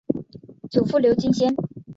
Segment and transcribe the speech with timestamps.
[0.71, 1.55] 祖父刘敬先。